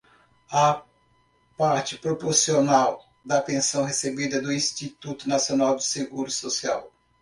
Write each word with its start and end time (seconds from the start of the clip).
A 0.49 0.81
parte 1.55 1.95
proporcional 1.99 3.05
da 3.23 3.39
pensão 3.39 3.83
recebida 3.85 4.41
do 4.41 4.51
Instituto 4.51 5.29
Nacional 5.29 5.75
do 5.75 5.81
Seguro 5.83 6.31
Social. 6.31 6.91